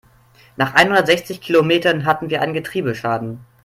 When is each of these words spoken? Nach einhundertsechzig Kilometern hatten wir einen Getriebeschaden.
Nach 0.57 0.73
einhundertsechzig 0.73 1.41
Kilometern 1.41 2.05
hatten 2.05 2.31
wir 2.31 2.41
einen 2.41 2.55
Getriebeschaden. 2.55 3.45